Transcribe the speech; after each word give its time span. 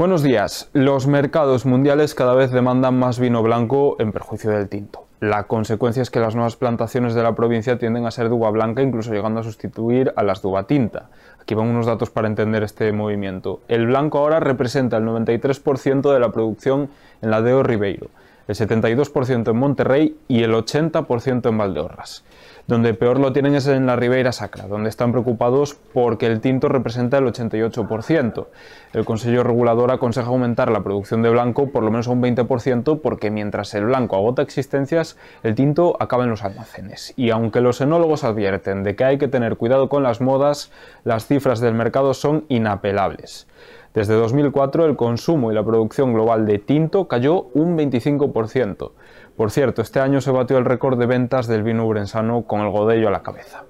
Buenos 0.00 0.22
días. 0.22 0.70
Los 0.72 1.06
mercados 1.06 1.66
mundiales 1.66 2.14
cada 2.14 2.34
vez 2.34 2.50
demandan 2.52 2.98
más 2.98 3.18
vino 3.18 3.42
blanco 3.42 3.96
en 3.98 4.12
perjuicio 4.12 4.50
del 4.50 4.66
tinto. 4.70 5.06
La 5.20 5.42
consecuencia 5.42 6.00
es 6.00 6.10
que 6.10 6.20
las 6.20 6.34
nuevas 6.34 6.56
plantaciones 6.56 7.12
de 7.12 7.22
la 7.22 7.34
provincia 7.34 7.78
tienden 7.78 8.06
a 8.06 8.10
ser 8.10 8.30
de 8.30 8.34
uva 8.34 8.50
blanca, 8.50 8.80
incluso 8.80 9.12
llegando 9.12 9.40
a 9.40 9.42
sustituir 9.42 10.14
a 10.16 10.22
las 10.22 10.40
de 10.40 10.48
uva 10.48 10.62
tinta. 10.62 11.10
Aquí 11.38 11.54
van 11.54 11.66
unos 11.66 11.84
datos 11.84 12.08
para 12.08 12.28
entender 12.28 12.62
este 12.62 12.90
movimiento. 12.92 13.60
El 13.68 13.88
blanco 13.88 14.16
ahora 14.16 14.40
representa 14.40 14.96
el 14.96 15.04
93% 15.04 16.10
de 16.10 16.18
la 16.18 16.32
producción 16.32 16.88
en 17.20 17.30
la 17.30 17.42
Deo 17.42 17.62
Ribeiro, 17.62 18.08
el 18.50 18.56
72% 18.56 19.48
en 19.48 19.56
Monterrey 19.56 20.16
y 20.26 20.42
el 20.42 20.52
80% 20.52 21.48
en 21.48 21.56
Valdeorras. 21.56 22.24
Donde 22.66 22.94
peor 22.94 23.20
lo 23.20 23.32
tienen 23.32 23.54
es 23.54 23.66
en 23.68 23.86
la 23.86 23.94
Ribeira 23.94 24.32
Sacra, 24.32 24.66
donde 24.66 24.88
están 24.88 25.12
preocupados 25.12 25.74
porque 25.92 26.26
el 26.26 26.40
tinto 26.40 26.68
representa 26.68 27.18
el 27.18 27.26
88%. 27.26 28.46
El 28.92 29.04
Consejo 29.04 29.44
Regulador 29.44 29.92
aconseja 29.92 30.28
aumentar 30.28 30.70
la 30.70 30.82
producción 30.82 31.22
de 31.22 31.30
blanco 31.30 31.70
por 31.70 31.84
lo 31.84 31.92
menos 31.92 32.08
a 32.08 32.10
un 32.10 32.22
20% 32.22 33.00
porque 33.00 33.30
mientras 33.30 33.72
el 33.74 33.84
blanco 33.84 34.16
agota 34.16 34.42
existencias, 34.42 35.16
el 35.44 35.54
tinto 35.54 35.96
acaba 36.00 36.24
en 36.24 36.30
los 36.30 36.42
almacenes. 36.42 37.14
Y 37.16 37.30
aunque 37.30 37.60
los 37.60 37.80
enólogos 37.80 38.24
advierten 38.24 38.82
de 38.82 38.96
que 38.96 39.04
hay 39.04 39.18
que 39.18 39.28
tener 39.28 39.56
cuidado 39.56 39.88
con 39.88 40.02
las 40.02 40.20
modas, 40.20 40.72
las 41.04 41.26
cifras 41.26 41.60
del 41.60 41.74
mercado 41.74 42.14
son 42.14 42.46
inapelables. 42.48 43.46
Desde 43.92 44.14
2004 44.14 44.86
el 44.86 44.94
consumo 44.94 45.50
y 45.50 45.54
la 45.54 45.64
producción 45.64 46.12
global 46.12 46.46
de 46.46 46.58
tinto 46.58 47.08
cayó 47.08 47.48
un 47.54 47.76
25%. 47.76 48.92
Por 49.36 49.50
cierto, 49.50 49.82
este 49.82 49.98
año 49.98 50.20
se 50.20 50.30
batió 50.30 50.58
el 50.58 50.64
récord 50.64 50.96
de 50.96 51.06
ventas 51.06 51.48
del 51.48 51.64
vino 51.64 51.84
urensano 51.86 52.42
con 52.42 52.60
el 52.60 52.70
godello 52.70 53.08
a 53.08 53.10
la 53.10 53.22
cabeza. 53.22 53.64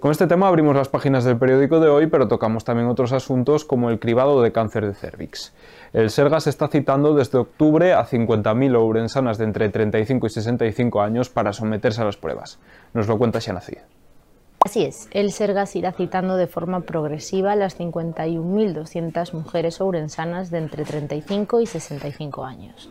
Con 0.00 0.10
este 0.10 0.26
tema 0.26 0.48
abrimos 0.48 0.74
las 0.74 0.88
páginas 0.88 1.24
del 1.24 1.36
periódico 1.36 1.78
de 1.78 1.88
hoy, 1.88 2.06
pero 2.06 2.26
tocamos 2.26 2.64
también 2.64 2.88
otros 2.88 3.12
asuntos 3.12 3.64
como 3.64 3.90
el 3.90 4.00
cribado 4.00 4.42
de 4.42 4.50
cáncer 4.50 4.86
de 4.86 4.94
cervix. 4.94 5.54
El 5.92 6.10
Sergas 6.10 6.46
está 6.46 6.68
citando 6.68 7.14
desde 7.14 7.38
octubre 7.38 7.92
a 7.92 8.06
50.000 8.06 8.76
ourensanas 8.76 9.38
de 9.38 9.44
entre 9.44 9.68
35 9.68 10.26
y 10.26 10.30
65 10.30 11.00
años 11.02 11.28
para 11.28 11.52
someterse 11.52 12.00
a 12.00 12.06
las 12.06 12.16
pruebas. 12.16 12.58
Nos 12.94 13.06
lo 13.06 13.18
cuenta 13.18 13.40
Xanacid. 13.40 13.78
Así 14.62 14.84
es, 14.84 15.08
el 15.12 15.32
Sergas 15.32 15.74
irá 15.74 15.92
citando 15.92 16.36
de 16.36 16.46
forma 16.46 16.82
progresiva 16.82 17.52
a 17.52 17.56
las 17.56 17.80
51.200 17.80 19.32
mujeres 19.32 19.80
ourensanas 19.80 20.50
de 20.50 20.58
entre 20.58 20.84
35 20.84 21.62
y 21.62 21.66
65 21.66 22.44
años. 22.44 22.90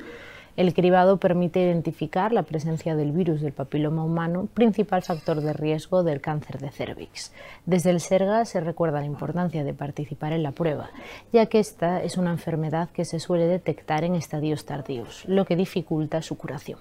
El 0.58 0.74
cribado 0.74 1.18
permite 1.18 1.62
identificar 1.62 2.34
la 2.34 2.42
presencia 2.42 2.96
del 2.96 3.12
virus 3.12 3.42
del 3.42 3.54
papiloma 3.54 4.04
humano, 4.04 4.48
principal 4.54 5.04
factor 5.04 5.42
de 5.42 5.54
riesgo 5.54 6.02
del 6.04 6.22
cáncer 6.22 6.58
de 6.58 6.72
cervix. 6.72 7.32
Desde 7.68 7.92
el 7.92 8.02
Sergas 8.02 8.50
se 8.50 8.62
recuerda 8.62 9.00
la 9.00 9.06
importancia 9.06 9.64
de 9.64 9.76
participar 9.76 10.34
en 10.34 10.42
la 10.42 10.52
prueba, 10.52 10.90
ya 11.32 11.46
que 11.46 11.60
esta 11.60 12.02
es 12.02 12.18
una 12.18 12.32
enfermedad 12.32 12.90
que 12.90 13.06
se 13.06 13.20
suele 13.20 13.46
detectar 13.46 14.04
en 14.04 14.16
estadios 14.16 14.66
tardíos, 14.66 15.24
lo 15.28 15.46
que 15.46 15.56
dificulta 15.56 16.24
su 16.24 16.36
curación. 16.36 16.80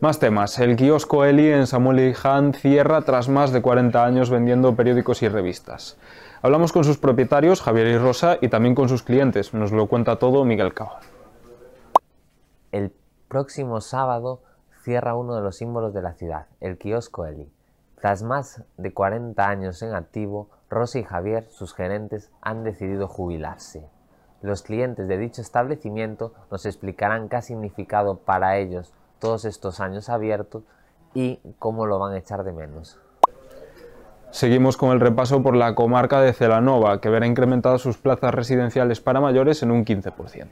Más 0.00 0.20
temas. 0.20 0.56
El 0.60 0.76
kiosco 0.76 1.24
Eli 1.24 1.50
en 1.50 1.66
Samuel 1.66 2.14
Han 2.22 2.54
cierra 2.54 3.02
tras 3.02 3.28
más 3.28 3.50
de 3.50 3.60
40 3.60 4.04
años 4.04 4.30
vendiendo 4.30 4.76
periódicos 4.76 5.22
y 5.22 5.28
revistas. 5.28 5.98
Hablamos 6.40 6.72
con 6.72 6.84
sus 6.84 6.98
propietarios, 6.98 7.60
Javier 7.60 7.88
y 7.88 7.98
Rosa, 7.98 8.38
y 8.40 8.48
también 8.48 8.76
con 8.76 8.88
sus 8.88 9.02
clientes. 9.02 9.54
Nos 9.54 9.72
lo 9.72 9.88
cuenta 9.88 10.20
todo 10.20 10.44
Miguel 10.44 10.72
Cava. 10.72 11.00
El 12.70 12.92
próximo 13.26 13.80
sábado 13.80 14.40
cierra 14.84 15.16
uno 15.16 15.34
de 15.34 15.42
los 15.42 15.56
símbolos 15.56 15.92
de 15.92 16.02
la 16.02 16.12
ciudad, 16.12 16.46
el 16.60 16.78
kiosco 16.78 17.26
Eli. 17.26 17.50
Tras 18.00 18.22
más 18.22 18.62
de 18.76 18.94
40 18.94 19.48
años 19.48 19.82
en 19.82 19.94
activo, 19.94 20.48
Rosa 20.70 21.00
y 21.00 21.02
Javier, 21.02 21.48
sus 21.50 21.74
gerentes, 21.74 22.30
han 22.40 22.62
decidido 22.62 23.08
jubilarse. 23.08 23.84
Los 24.42 24.62
clientes 24.62 25.08
de 25.08 25.18
dicho 25.18 25.42
establecimiento 25.42 26.34
nos 26.52 26.66
explicarán 26.66 27.28
qué 27.28 27.42
significado 27.42 28.18
para 28.18 28.58
ellos 28.58 28.92
todos 29.18 29.44
estos 29.44 29.80
años 29.80 30.08
abiertos 30.08 30.62
y 31.14 31.38
cómo 31.58 31.86
lo 31.86 31.98
van 31.98 32.14
a 32.14 32.18
echar 32.18 32.44
de 32.44 32.52
menos. 32.52 32.98
Seguimos 34.30 34.76
con 34.76 34.90
el 34.90 35.00
repaso 35.00 35.42
por 35.42 35.56
la 35.56 35.74
comarca 35.74 36.20
de 36.20 36.34
Celanova, 36.34 37.00
que 37.00 37.08
verá 37.08 37.26
incrementadas 37.26 37.80
sus 37.80 37.96
plazas 37.96 38.34
residenciales 38.34 39.00
para 39.00 39.20
mayores 39.20 39.62
en 39.62 39.70
un 39.70 39.86
15%. 39.86 40.46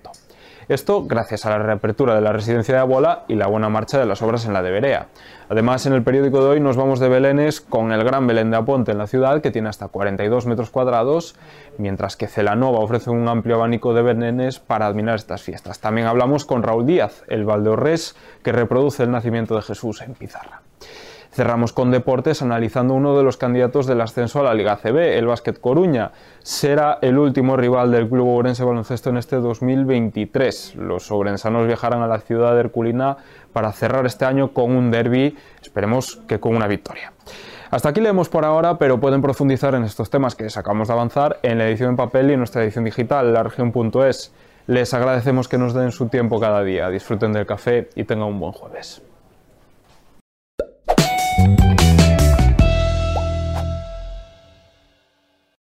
Esto 0.68 1.04
gracias 1.06 1.46
a 1.46 1.50
la 1.50 1.58
reapertura 1.60 2.16
de 2.16 2.20
la 2.20 2.32
residencia 2.32 2.74
de 2.74 2.80
Abuela 2.80 3.22
y 3.28 3.36
la 3.36 3.46
buena 3.46 3.68
marcha 3.68 4.00
de 4.00 4.04
las 4.04 4.20
obras 4.20 4.46
en 4.46 4.52
la 4.52 4.62
de 4.62 4.72
Berea. 4.72 5.06
Además, 5.48 5.86
en 5.86 5.92
el 5.92 6.02
periódico 6.02 6.42
de 6.42 6.50
hoy 6.50 6.60
nos 6.60 6.76
vamos 6.76 6.98
de 6.98 7.08
Belénes 7.08 7.60
con 7.60 7.92
el 7.92 8.02
Gran 8.02 8.26
Belén 8.26 8.50
de 8.50 8.56
Aponte 8.56 8.90
en 8.90 8.98
la 8.98 9.06
ciudad, 9.06 9.40
que 9.40 9.52
tiene 9.52 9.68
hasta 9.68 9.86
42 9.86 10.44
metros 10.46 10.70
cuadrados, 10.70 11.36
mientras 11.78 12.16
que 12.16 12.26
Celanova 12.26 12.80
ofrece 12.80 13.10
un 13.10 13.28
amplio 13.28 13.54
abanico 13.54 13.94
de 13.94 14.02
belenes 14.02 14.58
para 14.58 14.88
admirar 14.88 15.14
estas 15.14 15.40
fiestas. 15.40 15.78
También 15.78 16.08
hablamos 16.08 16.44
con 16.44 16.64
Raúl 16.64 16.84
Díaz, 16.84 17.22
el 17.28 17.44
Valdeorres, 17.44 18.16
que 18.42 18.50
reproduce 18.50 19.04
el 19.04 19.12
nacimiento 19.12 19.54
de 19.54 19.62
Jesús 19.62 20.00
en 20.00 20.14
pizarra. 20.14 20.62
Cerramos 21.36 21.74
con 21.74 21.90
deportes 21.90 22.40
analizando 22.40 22.94
uno 22.94 23.14
de 23.14 23.22
los 23.22 23.36
candidatos 23.36 23.86
del 23.86 24.00
ascenso 24.00 24.40
a 24.40 24.42
la 24.42 24.54
Liga 24.54 24.78
CB, 24.78 25.18
el 25.18 25.26
Básquet 25.26 25.60
Coruña. 25.60 26.12
Será 26.42 26.98
el 27.02 27.18
último 27.18 27.58
rival 27.58 27.92
del 27.92 28.08
club 28.08 28.26
Ourense 28.26 28.64
Baloncesto 28.64 29.10
en 29.10 29.18
este 29.18 29.36
2023. 29.36 30.76
Los 30.76 31.10
ourensanos 31.10 31.66
viajarán 31.66 32.00
a 32.00 32.06
la 32.06 32.20
ciudad 32.20 32.54
de 32.54 32.60
Herculina 32.60 33.18
para 33.52 33.70
cerrar 33.72 34.06
este 34.06 34.24
año 34.24 34.54
con 34.54 34.74
un 34.74 34.90
derby, 34.90 35.36
esperemos 35.60 36.22
que 36.26 36.40
con 36.40 36.56
una 36.56 36.68
victoria. 36.68 37.12
Hasta 37.70 37.90
aquí 37.90 38.00
leemos 38.00 38.30
por 38.30 38.46
ahora, 38.46 38.78
pero 38.78 38.98
pueden 38.98 39.20
profundizar 39.20 39.74
en 39.74 39.84
estos 39.84 40.08
temas 40.08 40.36
que 40.36 40.48
sacamos 40.48 40.88
de 40.88 40.94
avanzar 40.94 41.38
en 41.42 41.58
la 41.58 41.68
edición 41.68 41.90
en 41.90 41.96
papel 41.96 42.30
y 42.30 42.32
en 42.32 42.38
nuestra 42.38 42.64
edición 42.64 42.84
digital, 42.86 43.34
largion.es. 43.34 44.32
Les 44.68 44.94
agradecemos 44.94 45.48
que 45.48 45.58
nos 45.58 45.74
den 45.74 45.92
su 45.92 46.08
tiempo 46.08 46.40
cada 46.40 46.62
día, 46.62 46.88
disfruten 46.88 47.34
del 47.34 47.44
café 47.44 47.90
y 47.94 48.04
tengan 48.04 48.28
un 48.28 48.40
buen 48.40 48.52
jueves. 48.52 49.02